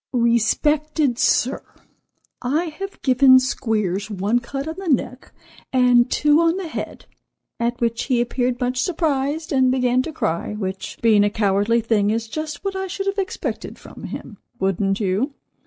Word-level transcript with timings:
"Respected 0.13 1.19
Sir: 1.19 1.61
I 2.41 2.73
have 2.79 2.99
given 3.03 3.37
Squeers 3.37 4.09
one 4.09 4.39
cut 4.39 4.67
on 4.67 4.73
the 4.79 4.87
neck, 4.87 5.31
and 5.71 6.09
two 6.09 6.41
on 6.41 6.57
the 6.57 6.67
head, 6.67 7.05
at 7.59 7.79
which 7.79 8.05
he 8.05 8.19
appeared 8.19 8.59
much 8.59 8.81
surprised, 8.81 9.51
and 9.51 9.69
began 9.69 10.01
to 10.01 10.11
cry, 10.11 10.53
which, 10.55 10.97
being 11.03 11.23
a 11.23 11.29
cowardly 11.29 11.81
thing, 11.81 12.09
is 12.09 12.27
just 12.27 12.65
what 12.65 12.75
I 12.75 12.87
should 12.87 13.05
have 13.05 13.19
expected 13.19 13.77
from 13.77 14.05
him—wouldn't 14.05 14.99
you? 14.99 15.35